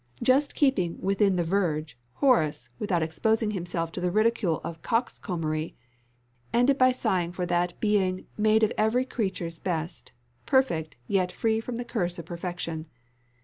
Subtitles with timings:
[0.23, 5.75] Just keeping within the verge, Horace, without exposing himself to the ridicule of coxcombry,
[6.51, 10.11] ended by sighing for that being 'made of every creature's best'
[10.47, 12.87] perfect, yet free from the curse of perfection.